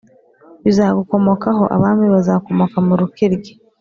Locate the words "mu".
2.87-2.93